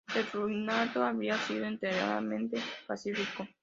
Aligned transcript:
Su 0.31 0.47
reinado 0.47 1.03
habría 1.05 1.37
sido 1.37 1.63
enteramente 1.67 2.59
pacífico. 2.87 3.47